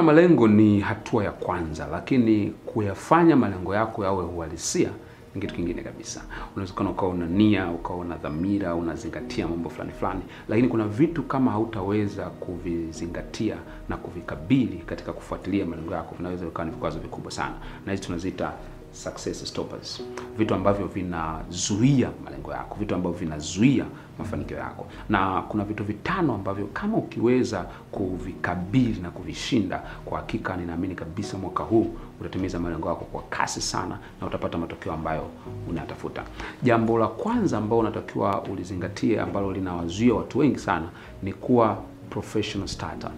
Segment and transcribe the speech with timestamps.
[0.00, 4.88] na malengo ni hatua ya kwanza, lakini kuyafanya malengo yako yawe uhalisia
[5.34, 6.22] ni kitu kingine kabisa.
[6.56, 11.50] Unawezekana ukawa una nia, ukawa una dhamira, unazingatia mambo fulani fulani, lakini kuna vitu kama
[11.50, 13.56] hautaweza kuvizingatia
[13.88, 17.54] na kuvikabili katika kufuatilia malengo yako, vinaweza vikawa ni vikwazo vikubwa sana,
[17.86, 18.52] na hizi tunaziita
[18.92, 20.02] success stoppers,
[20.38, 23.84] vitu ambavyo vinazuia malengo yako, vitu ambavyo vinazuia
[24.18, 24.86] mafanikio yako.
[25.08, 31.62] Na kuna vitu vitano ambavyo kama ukiweza kuvikabili na kuvishinda, kwa hakika ninaamini kabisa mwaka
[31.64, 31.90] huu
[32.20, 35.26] utatimiza malengo yako kwa kasi sana na utapata matokeo ambayo
[35.70, 36.22] unatafuta.
[36.62, 40.88] Jambo la kwanza ambalo unatakiwa ulizingatie, ambalo linawazuia watu wengi sana,
[41.22, 41.78] ni kuwa
[42.10, 43.10] professional starter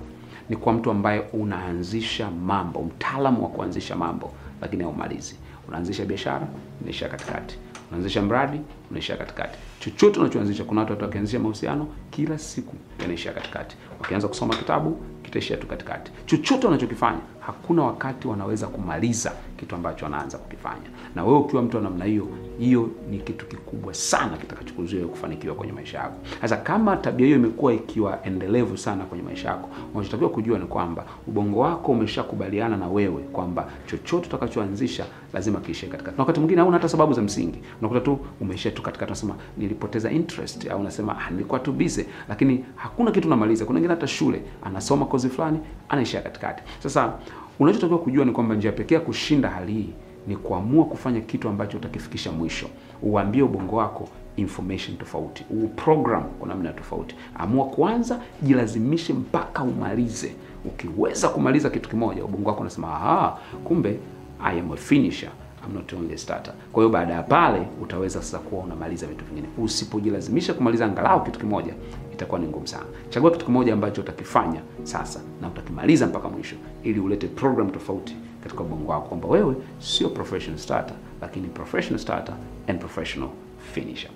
[0.49, 4.31] ni kuwa mtu ambaye unaanzisha mambo, mtaalamu wa kuanzisha mambo,
[4.61, 5.37] lakini haumalizi.
[5.69, 6.47] Unaanzisha biashara,
[6.83, 7.59] unaishia katikati.
[7.91, 9.59] Unaanzisha mradi, unaishia katikati.
[9.81, 13.77] Chochote unachoanzisha, kuna watu wakianzisha mahusiano, kila siku yanaishia katikati.
[14.01, 16.13] Wakianza kusoma kitabu, kitaishia tu katikati.
[16.27, 20.83] Chochote wanachokifanya, hakuna wakati wanaweza kumaliza kitu ambacho wanaanza kukifanya.
[21.15, 25.73] Na wewe ukiwa mtu wa namna hiyo, hiyo ni kitu kikubwa sana kitakachokuzuia kufanikiwa kwenye
[25.73, 26.17] maisha yako.
[26.41, 31.05] Sasa kama tabia hiyo imekuwa ikiwa endelevu sana kwenye maisha yako, unachotakiwa kujua ni kwamba
[31.27, 36.17] ubongo wako umeshakubaliana na wewe kwamba chochote utakachoanzisha lazima kiishe katikati.
[36.17, 40.11] Na wakati mwingine hauna hata sababu za msingi, unakuta tu umeishia tu katikati, unasema nilipoteza
[40.11, 43.65] interest, au unasema ah, nilikuwa tu busy, lakini hakuna kitu namaliza.
[43.65, 46.63] Kuna wengine hata shule anasoma kozi fulani anaishia katikati.
[46.83, 47.13] Sasa
[47.61, 49.91] unachotakiwa kujua ni kwamba njia pekee ya kushinda hali hii
[50.27, 52.67] ni kuamua kufanya kitu ambacho utakifikisha mwisho.
[53.03, 57.15] Uambie ubongo wako information tofauti, uprogram kwa namna tofauti.
[57.35, 60.33] Amua kwanza, jilazimishe mpaka umalize.
[60.65, 63.99] Ukiweza kumaliza kitu kimoja, ubongo wako unasema aha, kumbe
[64.43, 65.31] I am a finisher,
[65.65, 66.55] I'm not only a starter.
[66.73, 69.49] Kwa hiyo baada ya pale utaweza sasa kuwa unamaliza vitu vingine.
[69.59, 71.75] Usipojilazimisha kumaliza angalau kitu kimoja,
[72.13, 72.85] itakuwa ni ngumu sana.
[73.11, 78.61] Chagua kitu kimoja ambacho utakifanya sasa na utakimaliza mpaka mwisho, ili ulete program tofauti katika
[78.63, 82.35] ubongo wako kwamba wewe sio professional starter, lakini professional starter
[82.69, 83.31] and professional
[83.75, 84.11] finisher.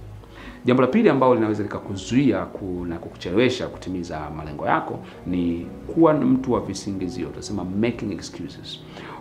[0.66, 6.52] Jambo la pili ambalo linaweza likakuzuia ku, na kukuchelewesha kutimiza malengo yako ni kuwa mtu
[6.52, 8.78] wa visingizio, utasema making excuses.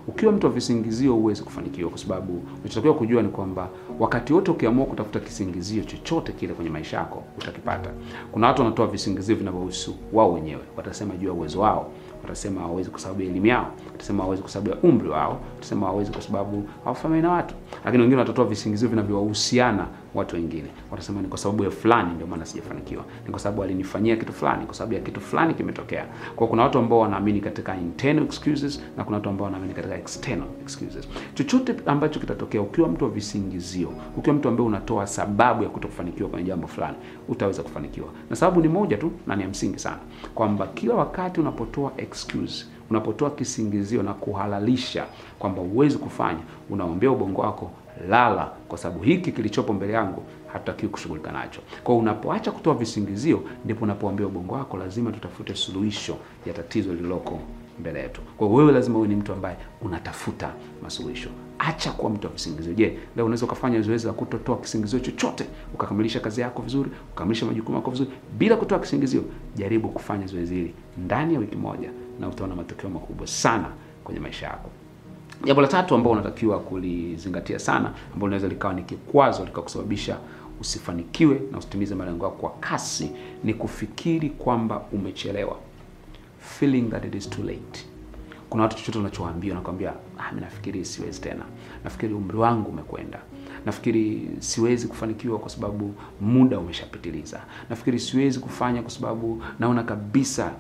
[0.08, 3.70] Ukiwa mtu wa visingizio huwezi kufanikiwa, kwa sababu unachotakiwa kujua ni kwamba
[4.00, 7.90] wakati wote ukiamua kutafuta kisingizio chochote kile kwenye maisha yako utakipata.
[8.32, 11.92] Kuna watu wanatoa visingizio vinavyohusu wao wenyewe, watasema juu ya uwezo wao
[12.24, 15.86] watasema hawawezi kwa sababu ya elimu yao, watasema hawawezi kwa sababu ya umri wao, watasema
[15.86, 17.56] hawawezi kwa sababu hawafahamiani na watu.
[17.86, 22.46] Lakini wengine watatoa visingizio vinavyowahusiana watu wengine, watasema ni kwa sababu ya fulani ndio maana
[22.46, 26.06] sijafanikiwa, ni kwa sababu alinifanyia kitu fulani, kwa sababu ya kitu fulani kimetokea.
[26.36, 30.48] Kwa kuna watu ambao wanaamini katika internal excuses na kuna watu ambao wanaamini katika external
[30.62, 31.08] excuses.
[31.34, 36.48] Chochote ambacho kitatokea, ukiwa mtu wa visingizio, ukiwa mtu ambaye unatoa sababu ya kutofanikiwa kwenye
[36.48, 36.98] jambo fulani,
[37.28, 40.00] utaweza kufanikiwa, na sababu ni moja tu na ni ya msingi sana,
[40.36, 45.06] kwamba kila wakati unapotoa excuse unapotoa kisingizio na kuhalalisha
[45.40, 46.40] kwamba huwezi kufanya,
[46.70, 47.72] unaombea ubongo wako
[48.10, 50.24] lala, kwa sababu hiki kilichopo mbele yangu
[50.54, 51.62] hatutakiwi kushughulika nacho.
[51.84, 57.40] Kwa hiyo unapoacha kutoa visingizio, ndipo unapoambia ubongo wako lazima tutafute suluhisho ya tatizo lililoko
[57.80, 58.22] mbele yetu.
[58.38, 61.30] Kwa hiyo wewe lazima uwe ni mtu ambaye unatafuta masuluhisho.
[61.60, 62.74] Acha kuwa mtu wa visingizio.
[62.74, 67.76] Je, leo unaweza ukafanya zoezi la kutotoa kisingizio chochote, ukakamilisha kazi yako vizuri, ukakamilisha majukumu
[67.78, 69.24] yako vizuri bila kutoa kisingizio?
[69.56, 71.90] Jaribu kufanya zoezi hili ndani ya wiki moja
[72.20, 73.68] na utaona matokeo makubwa sana
[74.04, 74.70] kwenye maisha yako.
[75.44, 80.18] Jambo la tatu ambalo unatakiwa kulizingatia sana, ambalo linaweza likawa ni kikwazo likakusababisha
[80.62, 83.12] usifanikiwe na usitimize malengo yako kwa kasi,
[83.44, 85.58] ni kufikiri kwamba umechelewa,
[86.40, 87.86] feeling that it is too late.
[88.50, 91.46] Kuna watu chochote unachowaambia wanakwambia, ah, mimi nafikiri siwezi tena,
[91.84, 93.20] nafikiri umri wangu umekwenda,
[93.66, 100.52] nafikiri siwezi kufanikiwa kwa sababu muda umeshapitiliza, nafikiri siwezi kufanya kwa sababu naona kabisa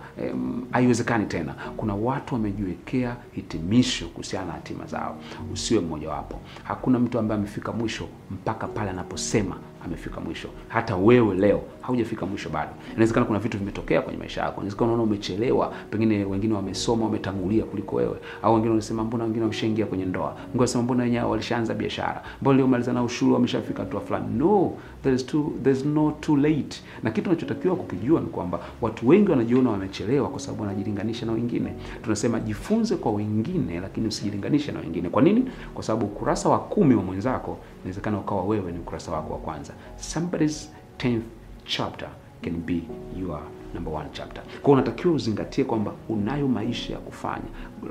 [0.71, 1.55] haiwezekani em, tena.
[1.77, 5.17] Kuna watu wamejiwekea hitimisho kuhusiana na hatima zao.
[5.53, 6.39] Usiwe mmojawapo.
[6.63, 9.55] Hakuna mtu ambaye amefika mwisho mpaka pale anaposema
[9.85, 10.47] amefika mwisho.
[10.67, 12.72] Hata wewe leo haujafika mwisho bado.
[12.91, 14.53] Inawezekana kuna vitu vimetokea kwenye maisha yako.
[14.55, 19.85] Inawezekana unaona umechelewa, pengine wengine wamesoma, wametangulia kuliko wewe, au wengine wanasema mbona wengine wameshaingia
[19.85, 24.02] kwenye ndoa, wengine wanasema mbona wenyewe walishaanza biashara, mbona leo maliza nao shule wameshafika hatua
[24.02, 24.26] fulani.
[24.37, 24.73] No,
[25.03, 26.82] there is too, there is no too late.
[27.03, 31.73] Na kitu unachotakiwa kukijua ni kwamba watu wengi wanajiona wamechelewa kwa sababu wanajilinganisha na wengine.
[32.03, 35.09] Tunasema jifunze kwa wengine, lakini usijilinganishe na wengine.
[35.09, 35.46] Kwa nini?
[35.73, 39.73] Kwa sababu ukurasa wa kumi wa mwenzako inawezekana ukawa wewe ni ukurasa wako wa kwanza.
[39.96, 41.22] Somebody's 10th
[41.66, 42.09] chapter
[42.41, 42.82] can be
[43.20, 43.40] your
[43.73, 44.43] number one chapter.
[44.61, 47.46] Kwa unatakiwa uzingatie kwamba unayo maisha ya kufanya.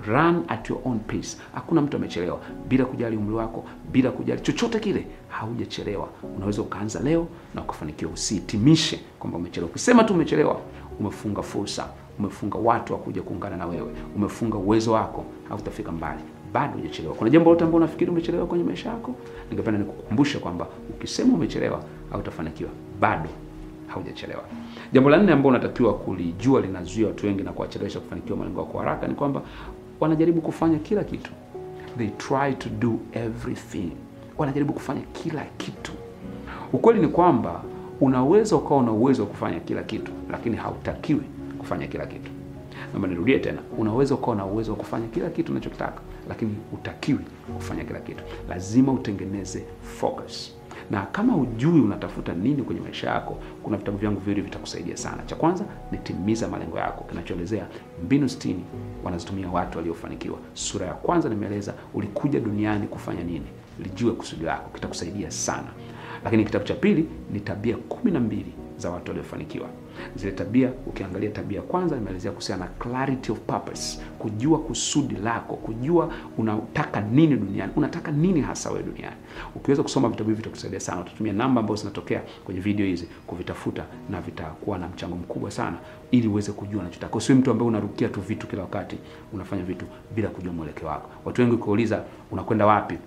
[0.06, 1.36] Run at your own pace.
[1.54, 6.08] Hakuna mtu amechelewa, bila kujali umri wako, bila kujali chochote kile, haujachelewa.
[6.36, 8.12] Unaweza ukaanza leo na ukafanikiwa.
[8.12, 9.70] Usihitimishe kwamba umechelewa.
[9.70, 10.60] Ukisema tu umechelewa,
[11.00, 11.88] umefunga fursa,
[12.18, 16.20] umefunga watu wa kuja kuungana na wewe, umefunga uwezo wako, hautafika mbali.
[16.54, 17.14] Bado hujachelewa.
[17.14, 19.14] Kuna jambo lote ambalo unafikiri umechelewa kwenye maisha yako,
[19.50, 22.70] ningependa nikukumbusha kwamba ukisema umechelewa, hautafanikiwa.
[23.00, 23.28] Bado
[23.86, 24.42] haujachelewa.
[24.92, 28.80] Jambo la nne ambalo unatakiwa kulijua linazuia watu wengi na kuwachelewesha kufanikiwa malengo yao kwa
[28.84, 29.42] haraka ni kwamba
[30.00, 31.30] wanajaribu kufanya kila kitu.
[31.98, 33.90] They try to do everything.
[34.38, 35.92] Wanajaribu kufanya kila kitu.
[36.72, 37.62] Ukweli ni kwamba
[38.00, 41.22] unaweza ukawa una uwezo wa kufanya kila kitu, lakini hautakiwi
[41.58, 42.30] kufanya kila kitu.
[42.94, 47.18] Naomba nirudie tena, unaweza ukawa na uwezo wa kufanya kila kitu unachotaka, lakini utakiwi
[47.54, 48.24] kufanya kila kitu.
[48.48, 50.54] Lazima utengeneze focus
[50.90, 55.22] na kama ujui unatafuta nini kwenye maisha yako, kuna vitabu vyangu viwili vitakusaidia sana.
[55.26, 57.66] Cha kwanza ni Timiza Malengo Yako, kinachoelezea
[58.04, 58.64] mbinu sitini
[59.04, 60.38] wanazitumia watu waliofanikiwa.
[60.52, 63.46] Sura ya kwanza nimeeleza ulikuja duniani kufanya nini,
[63.82, 65.68] lijue kusudi lako, kitakusaidia sana.
[66.24, 69.68] Lakini kitabu cha pili ni tabia kumi na mbili za watu waliofanikiwa.
[70.16, 76.12] Zile tabia, ukiangalia tabia kwanza nimeelezea kuhusiana na clarity of purpose, kujua kusudi lako, kujua
[76.38, 79.16] unataka nini duniani, unataka nini hasa wewe duniani.
[79.54, 81.00] Ukiweza kusoma vitabu hivi vitakusaidia sana.
[81.00, 85.76] Utatumia namba ambazo zinatokea kwenye video hizi kuvitafuta, na vitakuwa na mchango mkubwa sana,
[86.10, 87.16] ili uweze kujua unachotaka.
[87.16, 88.96] Usiwe mtu ambaye unarukia tu vitu kila wakati,
[89.32, 91.10] unafanya vitu bila kujua mwelekeo wako.
[91.24, 92.98] Watu wengi ukiuliza unakwenda wapi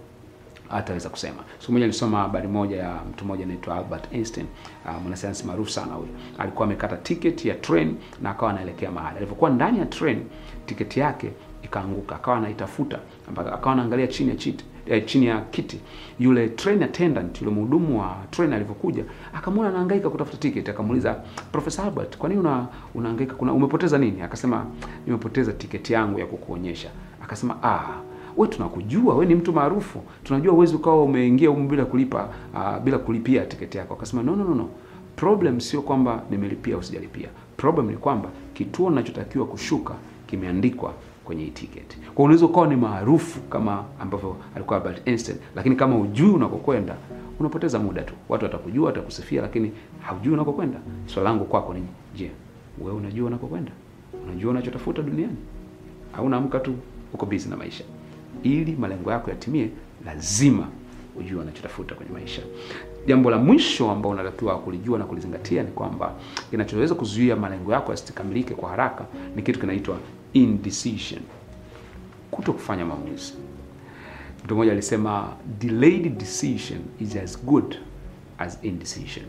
[0.69, 1.44] hataweza kusema.
[1.60, 4.48] Siku moja nilisoma habari moja ya mtu mmoja anaitwa Albert Einstein,
[4.86, 6.10] uh, mwanasayansi maarufu sana huyo.
[6.38, 9.18] Alikuwa amekata tiketi ya train na akawa anaelekea mahali.
[9.18, 10.24] Alipokuwa ndani ya train,
[10.66, 11.31] tiketi yake
[11.64, 13.00] ikaanguka, akawa anaitafuta
[13.31, 15.80] mpaka akawa anaangalia chini ya chiti eh, chini ya kiti.
[16.19, 19.04] Yule train attendant, yule mhudumu wa train alivyokuja,
[19.34, 21.13] akamwona anahangaika kutafuta tiketi, akamuuliza
[21.52, 23.34] Professor Albert, kwa nini una unahangaika?
[23.36, 24.22] Kuna umepoteza nini?
[24.22, 24.66] Akasema
[25.06, 26.90] nimepoteza tiketi yangu ya kukuonyesha.
[27.24, 27.94] Akasema ah
[28.38, 32.98] we tunakujua, we ni mtu maarufu, tunajua uwezi ukawa umeingia humu bila kulipa uh, bila
[32.98, 33.94] kulipia tiketi yako.
[33.94, 34.69] Akasema no, no, no, no.
[35.16, 37.30] Problem sio kwamba nimelipia au.
[37.57, 39.94] Problem ni kwamba kituo ninachotakiwa kushuka
[40.28, 40.94] kimeandikwa
[41.25, 41.98] kwenye hii tiketi.
[42.16, 46.95] Kwa unaweza ukawa ni maarufu kama ambavyo alikuwa Albert Einstein, lakini kama hujui unakokwenda
[47.39, 48.13] unapoteza muda tu.
[48.30, 50.80] Watu watakujua, watakusifia, lakini haujui unakokwenda.
[51.06, 51.84] Swali langu kwako ni
[52.16, 52.31] je,
[52.81, 53.72] wewe unajua unakokwenda?
[54.25, 55.38] Unajua unachotafuta duniani?
[56.18, 56.74] Au unaamka tu
[57.13, 57.84] uko busy na maisha?
[58.48, 59.70] Ili malengo yako yatimie,
[60.06, 60.68] lazima
[61.20, 62.42] ujue unachotafuta kwenye maisha.
[63.08, 66.14] Jambo la mwisho ambao unatakiwa kulijua na kulizingatia ni kwamba
[66.50, 69.06] kinachoweza kuzuia malengo yako yasikamilike kwa haraka
[69.36, 69.98] ni kitu kinaitwa
[70.34, 71.22] indecision,
[72.32, 73.34] kuto kufanya maamuzi.
[74.46, 75.28] Mtu mmoja alisema
[75.60, 77.76] delayed decision is as good
[78.38, 79.26] as indecision.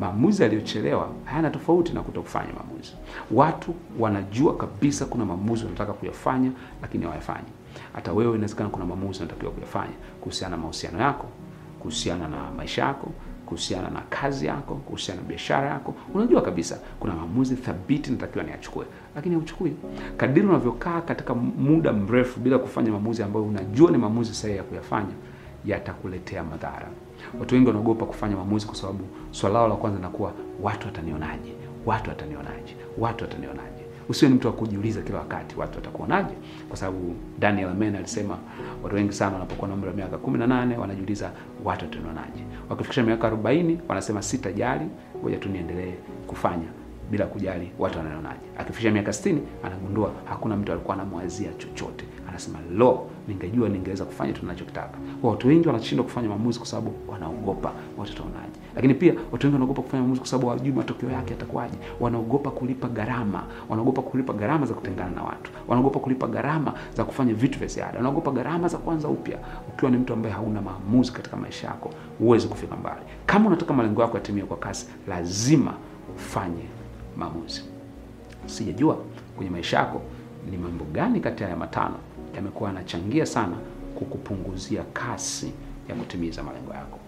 [0.00, 2.92] Maamuzi yaliyochelewa hayana tofauti na kuto kufanya maamuzi.
[3.30, 6.50] Watu wanajua kabisa kuna maamuzi wanataka kuyafanya,
[6.82, 7.48] lakini hawayafanyi.
[7.92, 11.26] Hata wewe inawezekana kuna maamuzi unatakiwa kuyafanya kuhusiana na mahusiano yako,
[11.78, 13.08] kuhusiana na maisha yako,
[13.46, 15.94] kuhusiana na kazi yako, kuhusiana na biashara yako.
[16.14, 18.84] Unajua kabisa kuna maamuzi thabiti natakiwa niyachukue,
[19.16, 19.72] lakini hauchukui.
[20.16, 25.14] Kadiri unavyokaa katika muda mrefu bila kufanya maamuzi ambayo unajua ni maamuzi sahihi ya kuyafanya,
[25.64, 26.88] yatakuletea madhara.
[27.40, 30.32] Watu wengi wanaogopa kufanya maamuzi kwa sababu swala la kwanza linakuwa
[30.62, 31.52] watu watanionaje,
[31.86, 33.79] watu watanionaje, watu watanionaje.
[34.10, 36.34] Usiwe ni mtu wa kujiuliza kila wakati watu watakuonaje,
[36.68, 38.38] kwa sababu Daniel Amen alisema
[38.82, 41.30] watu wengi sana wanapokuwa na umri wa miaka 18 wanajiuliza
[41.64, 42.44] watu watanionaje.
[42.70, 44.84] Wakifikisha miaka 40 wanasema sitajali,
[45.22, 45.92] ngoja tu niendelee
[46.26, 46.68] kufanya
[47.10, 48.40] bila kujali watu wananionaje.
[48.58, 54.42] Akifikisha miaka 60 anagundua hakuna mtu alikuwa anamwazia chochote, anasema lo, ningejua ningeweza kufanya tu
[54.42, 54.98] ninachokitaka.
[55.20, 58.58] Kwa watu wengi wanashindwa kufanya maamuzi kwa sababu wanaogopa watu wataonaje.
[58.76, 61.76] Lakini pia watu wengi wanaogopa kufanya maamuzi kwa sababu hawajui matokeo yake yatakuwaje.
[62.00, 67.34] Wanaogopa kulipa gharama, wanaogopa kulipa gharama za kutengana na watu, wanaogopa kulipa gharama za kufanya
[67.34, 69.38] vitu vya ziada, wanaogopa gharama za kuanza upya.
[69.68, 73.00] Ukiwa ni mtu ambaye hauna maamuzi katika maisha yako, huwezi kufika mbali.
[73.26, 75.74] Kama unataka malengo yako yatimie kwa kasi, lazima
[76.16, 76.64] ufanye
[77.16, 77.64] maamuzi.
[78.46, 78.96] Sijajua
[79.36, 80.00] kwenye maisha yako
[80.50, 81.94] ni mambo gani kati ya matano
[82.36, 83.56] yamekuwa yanachangia sana
[83.94, 85.52] kukupunguzia kasi
[85.88, 86.98] ya kutimiza malengo yako.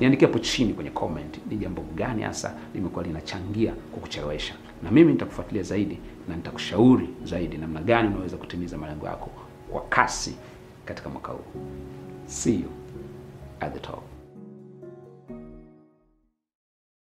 [0.00, 5.62] Niandikie hapo chini kwenye comment ni jambo gani hasa limekuwa linachangia kukuchelewesha, na mimi nitakufuatilia
[5.62, 9.30] zaidi na nitakushauri zaidi namna gani unaweza kutimiza malengo yako
[9.72, 10.34] kwa kasi
[10.84, 11.60] katika mwaka huu.
[12.26, 12.70] See you
[13.60, 14.02] at the top.